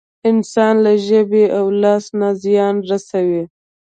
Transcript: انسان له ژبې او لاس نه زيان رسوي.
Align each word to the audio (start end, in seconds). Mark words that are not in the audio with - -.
انسان 0.29 0.75
له 0.85 0.93
ژبې 1.07 1.45
او 1.57 1.65
لاس 1.81 2.05
نه 2.19 2.29
زيان 2.43 2.75
رسوي. 2.89 3.43